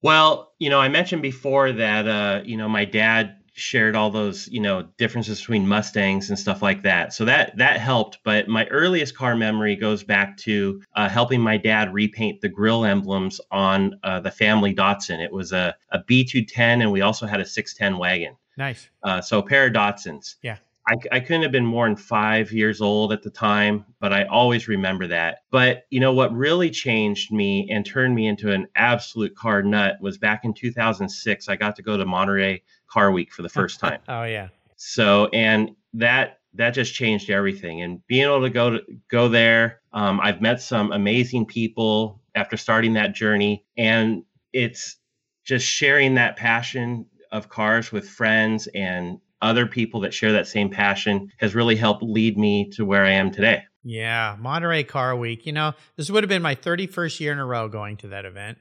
[0.00, 4.48] Well, you know, I mentioned before that, uh, you know, my dad shared all those
[4.48, 7.12] you know differences between mustangs and stuff like that.
[7.12, 8.18] So that that helped.
[8.24, 12.84] But my earliest car memory goes back to uh, helping my dad repaint the grill
[12.84, 17.40] emblems on uh, the family datsun it was a, a b210 and we also had
[17.40, 18.36] a 610 wagon.
[18.56, 18.88] Nice.
[19.02, 20.56] Uh, so a pair of datsuns yeah.
[20.88, 24.24] I, I, couldn't have been more than five years old at the time, but I
[24.24, 25.40] always remember that.
[25.50, 29.98] But you know what really changed me and turned me into an absolute car nut
[30.00, 31.48] was back in 2006.
[31.48, 34.00] I got to go to Monterey Car Week for the first time.
[34.08, 34.48] oh yeah.
[34.76, 37.82] So and that that just changed everything.
[37.82, 42.56] And being able to go to go there, um, I've met some amazing people after
[42.56, 44.22] starting that journey, and
[44.52, 44.96] it's
[45.44, 50.68] just sharing that passion of cars with friends and other people that share that same
[50.68, 53.62] passion has really helped lead me to where I am today.
[53.84, 55.46] Yeah, Monterey Car Week.
[55.46, 58.24] You know, this would have been my 31st year in a row going to that
[58.24, 58.58] event.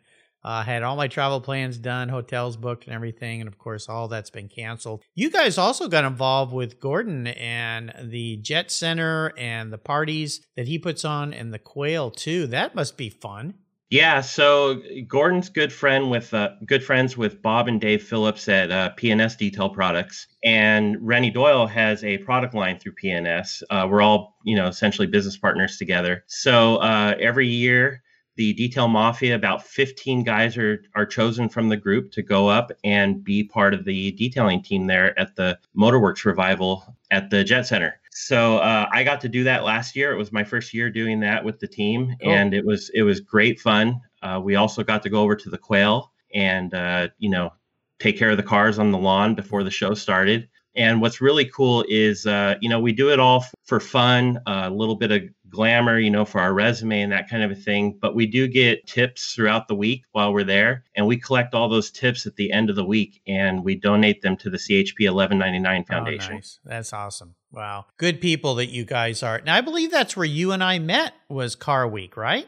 [0.47, 3.41] Uh, had all my travel plans done, hotels booked, and everything.
[3.41, 5.03] And of course, all that's been canceled.
[5.13, 10.65] You guys also got involved with Gordon and the Jet Center and the parties that
[10.65, 12.47] he puts on and the Quail, too.
[12.47, 13.55] That must be fun.
[13.89, 18.71] Yeah, so Gordon's good friend with uh, good friends with Bob and Dave Phillips at
[18.71, 23.63] uh, P&S Detail Products, and Rennie Doyle has a product line through P&S.
[23.69, 26.23] Uh, we're all you know essentially business partners together.
[26.27, 28.01] So uh, every year,
[28.37, 32.71] the Detail Mafia, about 15 guys are are chosen from the group to go up
[32.83, 37.63] and be part of the detailing team there at the Motorworks revival at the Jet
[37.63, 37.99] Center.
[38.11, 40.11] So uh, I got to do that last year.
[40.11, 42.31] It was my first year doing that with the team, cool.
[42.31, 43.99] and it was it was great fun.
[44.21, 47.51] Uh, we also got to go over to the Quail and uh, you know
[47.99, 50.47] take care of the cars on the lawn before the show started.
[50.75, 54.39] And what's really cool is, uh, you know, we do it all f- for fun,
[54.45, 57.55] a little bit of glamour, you know, for our resume and that kind of a
[57.55, 57.97] thing.
[57.99, 61.69] But we do get tips throughout the week while we're there, and we collect all
[61.69, 65.11] those tips at the end of the week, and we donate them to the CHP
[65.11, 66.33] 1199 Foundation.
[66.33, 66.59] Oh, nice.
[66.63, 67.35] That's awesome.
[67.51, 69.41] Wow, good people that you guys are.
[69.41, 72.47] Now, I believe that's where you and I met was Car Week, right?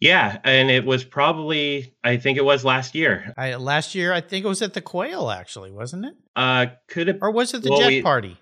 [0.00, 3.32] Yeah, and it was probably I think it was last year.
[3.36, 6.14] I, last year, I think it was at the Quail, actually, wasn't it?
[6.36, 7.18] Uh, could it?
[7.22, 8.36] Or was it the well, Jet we, Party?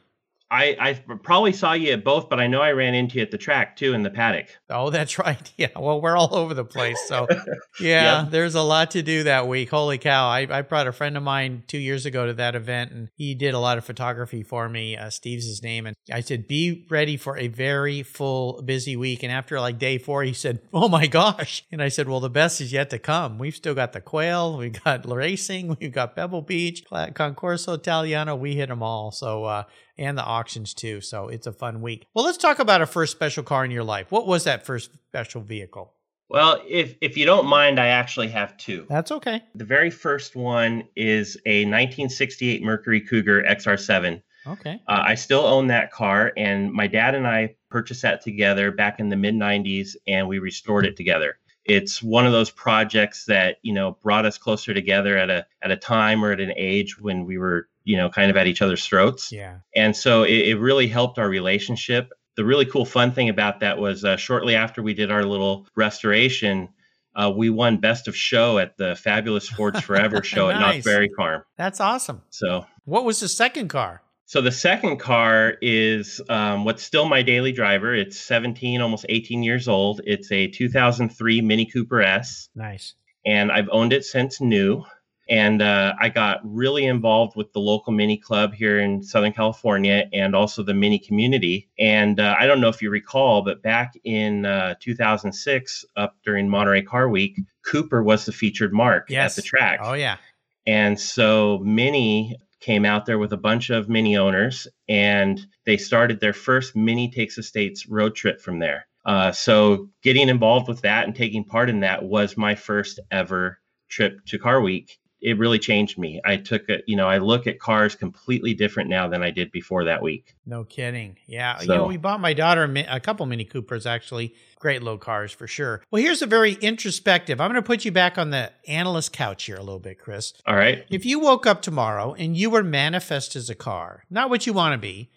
[0.53, 3.31] I, I probably saw you at both, but I know I ran into you at
[3.31, 4.49] the track too in the paddock.
[4.69, 5.51] Oh, that's right.
[5.57, 5.69] Yeah.
[5.75, 7.01] Well, we're all over the place.
[7.09, 7.27] So,
[7.81, 8.31] yeah, yep.
[8.31, 9.71] there's a lot to do that week.
[9.71, 10.29] Holy cow.
[10.29, 13.35] I, I brought a friend of mine two years ago to that event and he
[13.35, 14.95] did a lot of photography for me.
[14.95, 15.87] Uh, Steve's his name.
[15.87, 19.23] And I said, be ready for a very full, busy week.
[19.23, 21.65] And after like day four, he said, oh my gosh.
[21.73, 23.38] And I said, well, the best is yet to come.
[23.38, 28.37] We've still got the quail, we've got racing, we've got Pebble Beach, Concorso Italiano.
[28.37, 29.12] We hit them all.
[29.12, 29.65] So, uh,
[29.98, 31.00] and the auctions too.
[31.00, 32.07] So it's a fun week.
[32.14, 34.11] Well, let's talk about a first special car in your life.
[34.11, 35.94] What was that first special vehicle?
[36.33, 38.87] Well, if if you don't mind, I actually have two.
[38.88, 39.42] That's okay.
[39.55, 44.22] The very first one is a 1968 Mercury Cougar XR7.
[44.46, 44.81] Okay.
[44.88, 48.98] Uh, I still own that car, and my dad and I purchased that together back
[48.98, 51.37] in the mid 90s, and we restored it together.
[51.64, 55.70] It's one of those projects that you know brought us closer together at a at
[55.70, 58.62] a time or at an age when we were you know, kind of at each
[58.62, 59.33] other's throats.
[59.33, 59.59] Yeah.
[59.75, 62.12] And so it, it really helped our relationship.
[62.37, 65.66] The really cool, fun thing about that was uh, shortly after we did our little
[65.77, 66.68] restoration,
[67.14, 70.57] uh, we won Best of Show at the Fabulous Fords Forever show nice.
[70.57, 71.42] at Knott's Berry Farm.
[71.59, 72.23] That's awesome.
[72.31, 74.03] So, what was the second car?
[74.33, 77.95] So the second car is um, what's still my daily driver.
[77.95, 80.01] It's 17, almost 18 years old.
[80.07, 82.49] It's a 2003 Mini Cooper S.
[82.55, 82.95] Nice.
[83.27, 84.85] And I've owned it since new
[85.33, 90.07] and uh, I got really involved with the local mini club here in Southern California
[90.12, 91.71] and also the mini community.
[91.79, 96.51] And uh, I don't know if you recall, but back in uh, 2006, up during
[96.51, 99.38] Monterey Car Week, Cooper was the featured marque yes.
[99.38, 99.81] at the track.
[99.83, 100.18] Oh yeah.
[100.66, 106.21] And so Mini came out there with a bunch of mini owners, and they started
[106.21, 108.87] their first Mini Takes the States road trip from there.
[109.07, 113.59] Uh, so getting involved with that and taking part in that was my first ever
[113.88, 116.21] trip to Car Week it really changed me.
[116.25, 119.53] I took a, you know, I look at cars completely different now than I did
[119.53, 120.35] before that week.
[120.45, 121.17] No kidding.
[121.27, 121.59] Yeah.
[121.59, 124.35] So, you know, we bought my daughter a couple Mini Coopers actually.
[124.59, 125.83] Great low cars for sure.
[125.91, 127.41] Well, here's a very introspective.
[127.41, 130.35] I'm going to put you back on the analyst couch here a little bit, Chris.
[130.45, 130.85] All right.
[130.91, 134.53] If you woke up tomorrow and you were manifest as a car, not what you
[134.53, 135.11] want to be,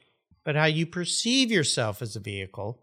[0.44, 2.80] but how you perceive yourself as a vehicle,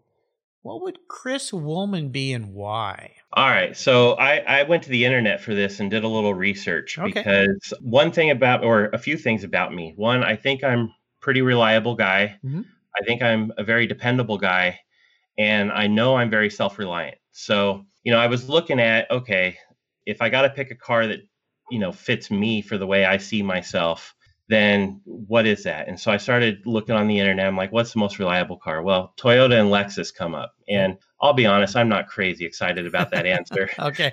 [0.63, 3.15] what would Chris Woolman be and why?
[3.33, 3.75] All right.
[3.75, 7.11] So I, I went to the internet for this and did a little research okay.
[7.11, 9.93] because one thing about, or a few things about me.
[9.97, 12.39] One, I think I'm pretty reliable guy.
[12.43, 12.61] Mm-hmm.
[12.99, 14.79] I think I'm a very dependable guy.
[15.37, 17.17] And I know I'm very self reliant.
[17.31, 19.57] So, you know, I was looking at, okay,
[20.05, 21.19] if I got to pick a car that,
[21.71, 24.13] you know, fits me for the way I see myself,
[24.49, 25.87] then what is that?
[25.87, 27.47] And so I started looking on the internet.
[27.47, 28.81] I'm like, what's the most reliable car?
[28.81, 30.55] Well, Toyota and Lexus come up.
[30.67, 33.69] And I'll be honest, I'm not crazy excited about that answer.
[33.79, 34.11] okay.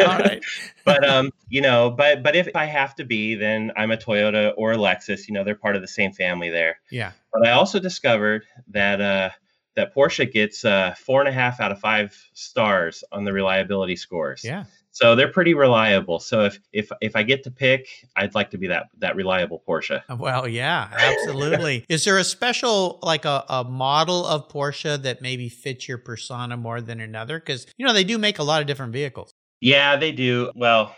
[0.00, 0.44] All right.
[0.84, 4.52] but um, you know, but but if I have to be, then I'm a Toyota
[4.56, 5.26] or a Lexus.
[5.26, 6.78] You know, they're part of the same family there.
[6.90, 7.12] Yeah.
[7.32, 9.30] But I also discovered that uh
[9.76, 13.96] that Porsche gets uh four and a half out of five stars on the reliability
[13.96, 14.44] scores.
[14.44, 14.64] Yeah.
[15.00, 16.20] So they're pretty reliable.
[16.20, 19.62] So if if if I get to pick, I'd like to be that that reliable
[19.66, 20.02] Porsche.
[20.10, 21.86] Uh, well, yeah, absolutely.
[21.88, 26.58] Is there a special like a, a model of Porsche that maybe fits your persona
[26.58, 27.40] more than another?
[27.40, 29.32] Because you know they do make a lot of different vehicles.
[29.62, 30.50] Yeah, they do.
[30.54, 30.94] Well,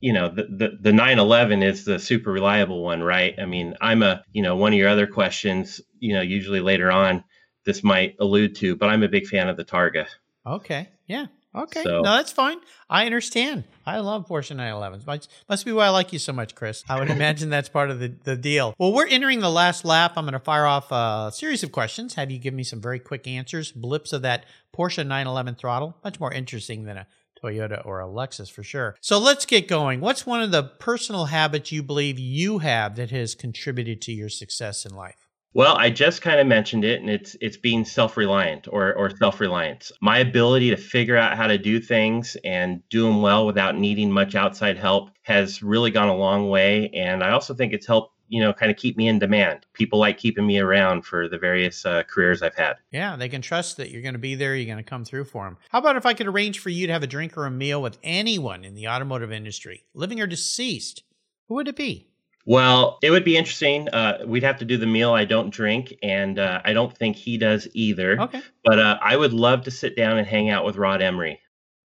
[0.00, 4.02] you know the, the the 911 is the super reliable one right i mean i'm
[4.02, 7.22] a you know one of your other questions you know usually later on
[7.64, 10.06] this might allude to but i'm a big fan of the targa
[10.44, 12.58] okay yeah Okay, So- no, that's fine.
[12.88, 13.64] I understand.
[13.84, 15.06] I love Porsche 911s.
[15.06, 16.82] Must, must be why I like you so much, Chris.
[16.88, 18.74] I would imagine that's part of the, the deal.
[18.78, 20.12] Well, we're entering the last lap.
[20.16, 22.14] I'm going to fire off a series of questions.
[22.14, 25.96] Have you give me some very quick answers, blips of that Porsche 911 throttle.
[26.04, 27.06] Much more interesting than a
[27.42, 28.96] Toyota or a Lexus for sure.
[29.00, 30.00] So let's get going.
[30.00, 34.28] What's one of the personal habits you believe you have that has contributed to your
[34.28, 35.21] success in life?
[35.54, 39.92] Well, I just kind of mentioned it, and it's it's being self-reliant or or self-reliance.
[40.00, 44.10] My ability to figure out how to do things and do them well without needing
[44.10, 48.14] much outside help has really gone a long way, and I also think it's helped
[48.28, 49.66] you know kind of keep me in demand.
[49.74, 52.76] People like keeping me around for the various uh, careers I've had.
[52.90, 54.56] Yeah, they can trust that you're going to be there.
[54.56, 55.58] You're going to come through for them.
[55.68, 57.82] How about if I could arrange for you to have a drink or a meal
[57.82, 61.02] with anyone in the automotive industry, living or deceased?
[61.48, 62.08] Who would it be?
[62.44, 63.88] Well, it would be interesting.
[63.88, 65.12] Uh, we'd have to do the meal.
[65.12, 68.20] I don't drink, and uh, I don't think he does either.
[68.20, 68.42] Okay.
[68.64, 71.40] But uh, I would love to sit down and hang out with Rod Emery.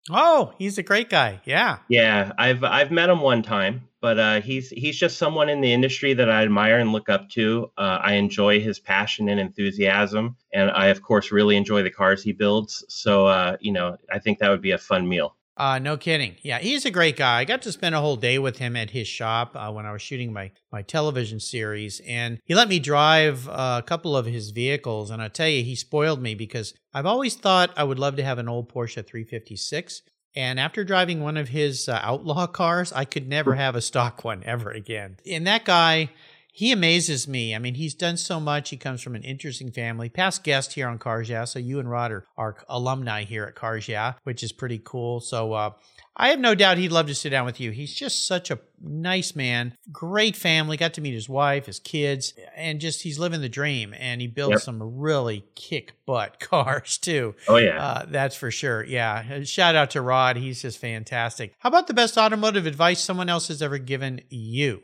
[0.09, 1.39] Oh, he's a great guy.
[1.45, 1.77] Yeah.
[1.87, 5.71] Yeah, I've I've met him one time, but uh, he's he's just someone in the
[5.71, 7.71] industry that I admire and look up to.
[7.77, 12.21] Uh, I enjoy his passion and enthusiasm, and I of course really enjoy the cars
[12.21, 12.83] he builds.
[12.89, 15.37] So uh, you know, I think that would be a fun meal.
[15.55, 16.35] Uh, no kidding.
[16.41, 17.39] Yeah, he's a great guy.
[17.39, 19.91] I got to spend a whole day with him at his shop uh, when I
[19.91, 24.25] was shooting my, my television series, and he let me drive uh, a couple of
[24.25, 25.11] his vehicles.
[25.11, 28.23] And I tell you, he spoiled me because I've always thought I would love to
[28.23, 30.01] have an old Porsche 356.
[30.35, 34.23] And after driving one of his uh, outlaw cars, I could never have a stock
[34.23, 35.17] one ever again.
[35.29, 36.09] And that guy,
[36.55, 37.55] he amazes me.
[37.55, 38.69] I mean, he's done so much.
[38.69, 40.07] He comes from an interesting family.
[40.07, 41.45] Past guest here on Cars Yeah.
[41.45, 45.19] So you and Rod are, are alumni here at Cars Yeah, which is pretty cool.
[45.19, 45.71] So uh,
[46.15, 47.71] I have no doubt he'd love to sit down with you.
[47.71, 50.77] He's just such a nice man, great family.
[50.77, 53.95] Got to meet his wife, his kids, and just he's living the dream.
[53.97, 54.61] And he builds Yep.
[54.61, 57.33] some really kick butt cars too.
[57.47, 57.83] Oh yeah.
[57.83, 58.85] Uh, that's for sure.
[58.85, 59.41] Yeah.
[59.43, 60.37] Shout out to Rod.
[60.37, 61.55] He's just fantastic.
[61.57, 64.83] How about the best automotive advice someone else has ever given you?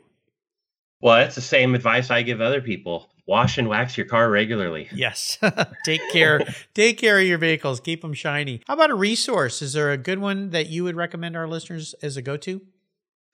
[1.00, 3.10] Well, that's the same advice I give other people.
[3.26, 4.88] Wash and wax your car regularly.
[4.92, 5.38] Yes.
[5.84, 6.40] take care.
[6.74, 7.80] take care of your vehicles.
[7.80, 8.60] Keep them shiny.
[8.66, 9.62] How about a resource?
[9.62, 12.60] Is there a good one that you would recommend our listeners as a go to?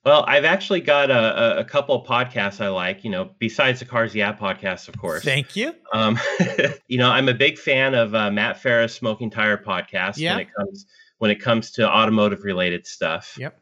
[0.05, 3.03] Well, I've actually got a, a, couple of podcasts I like.
[3.03, 5.23] You know, besides the Cars Yeah podcast, of course.
[5.23, 5.73] Thank you.
[5.91, 6.17] Um,
[6.87, 10.35] you know, I'm a big fan of uh, Matt Farah's Smoking Tire podcast Yeah.
[10.35, 10.85] when it comes
[11.17, 13.35] when it comes to automotive related stuff.
[13.37, 13.59] Yep.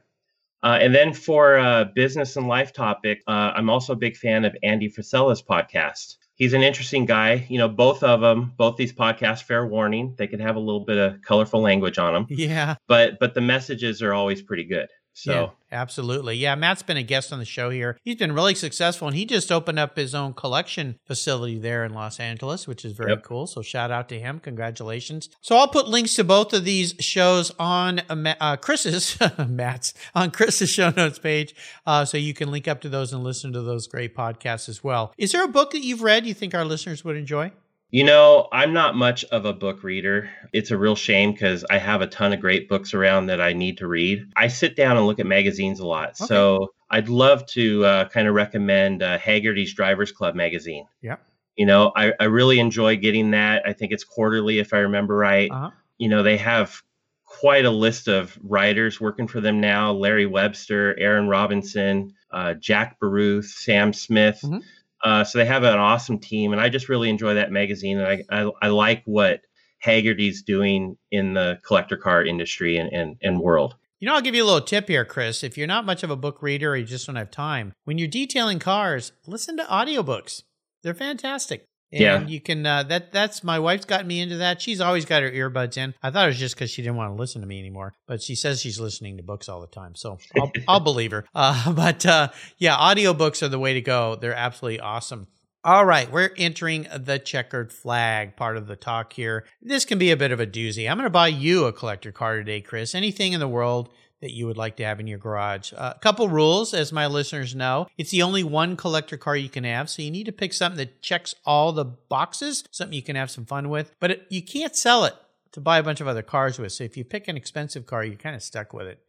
[0.66, 4.45] Uh, and then for uh, business and life topic, uh, I'm also a big fan
[4.45, 6.16] of Andy Frisella's podcast.
[6.38, 7.45] He's an interesting guy.
[7.49, 10.84] You know, both of them, both these podcasts, fair warning, they can have a little
[10.84, 12.76] bit of colorful language on them, Yeah.
[12.88, 14.88] but but the messages are always pretty good.
[15.18, 15.32] So
[15.72, 16.36] Yeah, absolutely.
[16.36, 17.97] Yeah, Matt's been a guest on the show here.
[18.03, 21.93] He's been really successful, and he just opened up his own collection facility there in
[21.93, 23.24] Los Angeles, which is very Yep.
[23.24, 23.47] cool.
[23.47, 24.39] So shout out to him.
[24.39, 25.30] Congratulations.
[25.39, 30.32] So I'll put links to both of these shows on uh, uh, Chris's Matt's on
[30.32, 31.55] Chris's show notes page,
[31.86, 34.84] uh, so you can link up to those and listen to those great podcasts as
[34.84, 35.13] well.
[35.18, 37.51] Is there a book that you've read you think our listeners would enjoy?
[37.92, 40.30] You know, I'm not much of a book reader.
[40.52, 43.54] It's a real shame because I have a ton of great books around that I
[43.54, 44.26] need to read.
[44.36, 46.10] I sit down and look at magazines a lot.
[46.10, 46.26] Okay.
[46.26, 50.88] So I'd love to uh, kind of recommend uh, Hagerty's Drivers Club magazine.
[51.02, 51.18] Yeah.
[51.56, 53.66] You know, I, I really enjoy getting that.
[53.66, 55.50] I think it's quarterly, if I remember right.
[55.50, 55.70] Uh-huh.
[55.98, 56.82] You know, they have
[57.24, 63.00] quite a list of writers working for them now Larry Webster, Aaron Robinson, uh, Jack
[63.00, 64.42] Baruth, Sam Smith.
[64.44, 64.64] Mhm.
[65.04, 68.00] Uh, so they have an awesome team, and I just really enjoy that magazine.
[68.00, 69.41] And I, I, I like what
[69.86, 73.76] Hagerty's doing in the collector car industry and, and, and world.
[74.00, 75.43] You know, I'll give you a little tip here, Chris.
[75.43, 77.98] If you're not much of a book reader or you just don't have time, when
[77.98, 80.43] you're detailing cars, listen to audiobooks.
[80.84, 81.66] They're fantastic.
[81.92, 82.26] And Yeah.
[82.28, 84.62] you can uh, that that's my wife's gotten me into that.
[84.62, 85.94] She's always got her earbuds in.
[86.02, 88.22] I thought it was just because she didn't want to listen to me anymore, but
[88.22, 91.26] she says she's listening to books all the time, so I'll, I'll believe her.
[91.36, 94.16] Uh, but uh, yeah, audiobooks are the way to go.
[94.16, 95.28] They're absolutely awesome.
[95.64, 99.46] All right, we're entering the checkered flag part of the talk here.
[99.64, 100.88] This can be a bit of a doozy.
[100.88, 102.94] I'm going to buy you a collector car today, Chris.
[102.94, 103.90] Anything in the world
[104.26, 105.71] that you would like to have in your garage.
[105.73, 107.86] A couple rules, as my listeners know.
[107.95, 110.78] It's the only one collector car you can have, so you need to pick something
[110.78, 113.93] that checks all the boxes, something you can have some fun with.
[113.99, 115.13] But it, you can't sell it
[115.51, 116.71] to buy a bunch of other cars with.
[116.71, 118.99] So if you pick an expensive car, you're kind of stuck with it.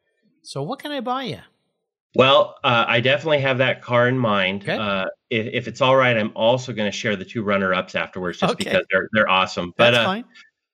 [0.42, 1.40] So what can I buy you?
[2.14, 4.62] Well, uh, I definitely have that car in mind.
[4.64, 4.76] Okay.
[4.76, 8.38] Uh, if, if it's all right, I'm also going to share the two runner-ups afterwards,
[8.38, 8.64] just Okay.
[8.64, 9.72] because they're they're awesome.
[9.76, 10.24] But That's uh, fine.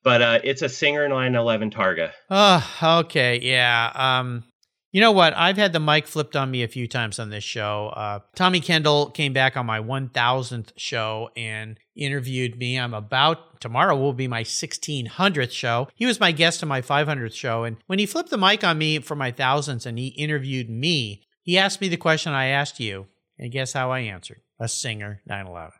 [0.03, 2.13] But uh, it's a Singer 911 Targa.
[2.31, 3.91] Oh, okay, yeah.
[3.95, 4.45] Um,
[4.93, 5.35] You know what?
[5.35, 7.89] I've had the mic flipped on me a few times on this show.
[7.97, 12.79] Uh, Tommy Kendall came back on my 1000th show and interviewed me.
[12.79, 15.89] I'm about, tomorrow will be my 1600th show.
[15.95, 17.65] He was my guest on my 500th show.
[17.65, 21.23] And when he flipped the mic on me for my thousands and he interviewed me,
[21.43, 23.07] he asked me the question I asked you.
[23.39, 24.43] And guess how I answered?
[24.61, 25.73] A singer, 911.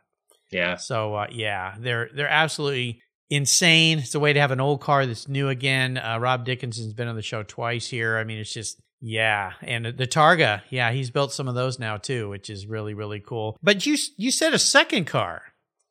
[0.51, 0.77] Yeah.
[0.77, 3.99] So uh, yeah, they're they're absolutely insane.
[3.99, 5.97] It's a way to have an old car that's new again.
[5.97, 8.17] Uh, Rob Dickinson's been on the show twice here.
[8.17, 11.97] I mean, it's just yeah, and the Targa, yeah, he's built some of those now
[11.97, 13.57] too, which is really really cool.
[13.61, 15.41] But you you said a second car.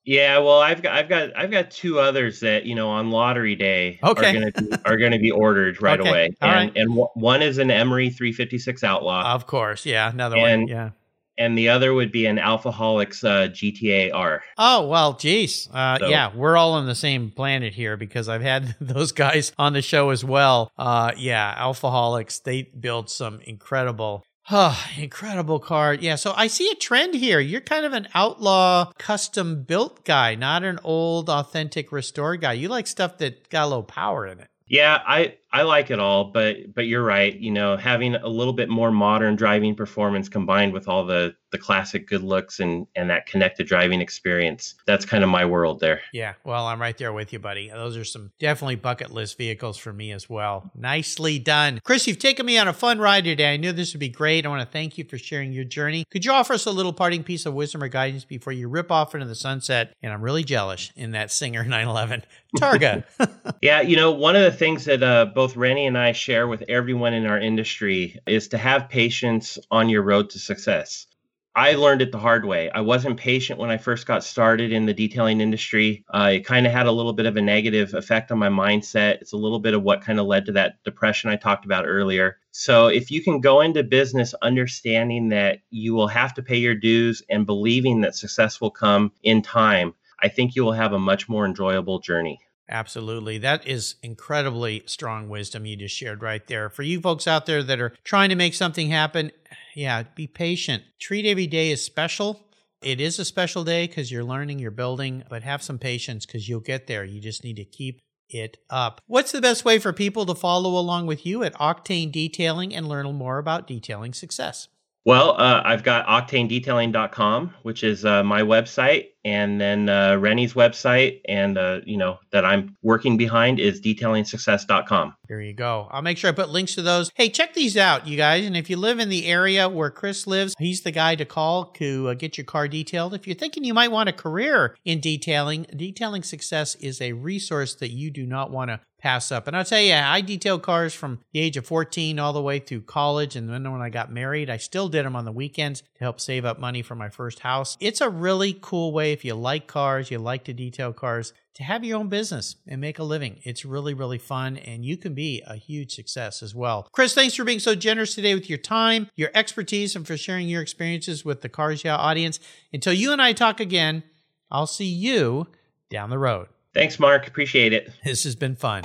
[0.05, 3.55] Yeah, well, I've got I've got I've got two others that you know on lottery
[3.55, 4.31] day okay.
[4.31, 6.77] are going to are going to be ordered right Okay, away, all and right.
[6.77, 10.91] and w- one is an Emery 356 Outlaw, Of course, yeah, another one, yeah.
[11.39, 14.43] And the other would be an Alphaholics uh, GTA R.
[14.59, 18.43] Oh well, geez, uh, So- yeah, we're all on the same planet here because I've
[18.43, 20.71] had those guys on the show as well.
[20.79, 24.25] Uh, yeah, Alphaholics, they build some incredible.
[24.51, 25.95] Oh, incredible car.
[25.95, 27.39] Yeah, so I see a trend here.
[27.39, 32.55] You're kind of an outlaw custom built guy, not an old authentic restored guy.
[32.55, 34.49] You like stuff that got a little power in it.
[34.67, 37.35] Yeah, I I like it all, but but you're right.
[37.39, 41.59] You know, having a little bit more modern driving performance combined with all the the
[41.59, 44.75] classic good looks and and that connected driving experience.
[44.87, 46.01] That's kind of my world there.
[46.13, 47.69] Yeah, well, I'm right there with you, buddy.
[47.69, 50.71] Those are some definitely bucket list vehicles for me as well.
[50.75, 51.81] Nicely done.
[51.85, 53.53] Chris, you've taken me on a fun ride today.
[53.53, 54.47] I knew this would be great.
[54.47, 56.05] I want to thank you for sharing your journey.
[56.11, 58.91] Could you offer us a little parting piece of wisdom or guidance before you rip
[58.91, 59.95] off into the sunset?
[60.03, 62.25] And I'm really jealous in that Singer 911
[62.59, 63.05] Targa.
[63.61, 66.63] Yeah, you know, one of the things that uh, both Renny and I share with
[66.69, 71.07] everyone in our industry is to have patience on your road to success.
[71.55, 72.71] I learned it the hard way.
[72.71, 76.05] I wasn't patient when I first got started in the detailing industry.
[76.09, 79.21] Uh, it kind of had a little bit of a negative effect on my mindset.
[79.21, 81.87] It's a little bit of what kind of led to that depression I talked about
[81.87, 82.39] earlier.
[82.53, 86.77] So, if you can go into business understanding that you will have to pay your
[86.77, 90.99] dues and believing that success will come in time, I think you will have a
[90.99, 92.39] much more enjoyable journey.
[92.73, 93.37] Absolutely.
[93.37, 96.71] That is incredibly strong wisdom you just shared right there.
[96.71, 99.31] For you folks out there that are trying to make something happen,
[99.75, 100.83] yeah, be patient.
[100.99, 102.47] Treat every day as special.
[102.83, 106.49] It is a special day because you're learning, you're building, but have some patience because
[106.49, 107.05] you'll get there.
[107.05, 108.01] You just need to keep
[108.31, 109.03] it up.
[109.07, 112.89] What's the best way for people to follow along with you at Octane Detailing and
[112.89, 114.69] learn more about detailing success?
[115.05, 121.21] Well, uh, I've got octanedetailing.com, which is uh, my website, and then uh, Renny's website,
[121.29, 125.15] and uh, you know that I'm working behind is detailingsuccess.com.
[125.29, 125.89] There you go.
[125.91, 127.11] I'll make sure I put links to those.
[127.15, 128.45] Hey, check these out, you guys.
[128.45, 131.67] And if you live in the area where Chris lives, he's the guy to call
[131.73, 133.15] to uh, get your car detailed.
[133.15, 137.75] If you're thinking you might want a career in detailing, Detailing Success is a resource
[137.77, 139.49] that you do not want to pass up.
[139.49, 142.61] And I'll tell you, I detailed cars from the age of 14 all the way
[142.61, 143.35] through college.
[143.35, 146.21] And then when I got married, I still did them on the weekends to help
[146.21, 147.77] save up money for my first house.
[147.81, 151.63] It's a really cool way if you like cars, you like to detail cars, to
[151.63, 153.41] have your own business and make a living.
[153.45, 156.89] It's really, really fun, and you can be a huge success as well.
[156.93, 160.49] Chris, thanks for being so generous today with your time, your expertise, and for sharing
[160.49, 162.41] your experiences with the Cars Yeah audience.
[162.73, 164.03] Until you and I talk again,
[164.51, 165.47] I'll see you
[165.91, 166.49] down the road.
[166.75, 167.27] Thanks, Mark.
[167.27, 167.91] Appreciate it.
[168.05, 168.85] This has been fun.